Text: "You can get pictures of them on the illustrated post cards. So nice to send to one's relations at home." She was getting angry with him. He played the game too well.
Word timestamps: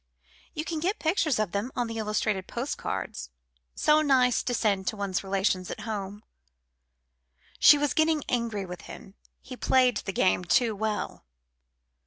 "You 0.55 0.65
can 0.65 0.79
get 0.79 0.97
pictures 0.97 1.37
of 1.37 1.51
them 1.51 1.71
on 1.75 1.85
the 1.85 1.99
illustrated 1.99 2.47
post 2.47 2.75
cards. 2.75 3.29
So 3.75 4.01
nice 4.01 4.41
to 4.41 4.53
send 4.55 4.87
to 4.87 4.97
one's 4.97 5.23
relations 5.23 5.69
at 5.69 5.81
home." 5.81 6.23
She 7.59 7.77
was 7.77 7.93
getting 7.93 8.23
angry 8.27 8.65
with 8.65 8.81
him. 8.89 9.13
He 9.43 9.55
played 9.55 9.97
the 9.97 10.11
game 10.11 10.43
too 10.43 10.75
well. 10.75 11.27